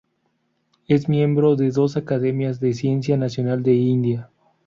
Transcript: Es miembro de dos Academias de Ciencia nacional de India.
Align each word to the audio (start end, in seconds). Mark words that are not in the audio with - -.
Es 0.87 1.07
miembro 1.07 1.55
de 1.55 1.69
dos 1.69 1.95
Academias 1.95 2.59
de 2.59 2.73
Ciencia 2.73 3.17
nacional 3.17 3.61
de 3.61 3.73
India. 3.75 4.29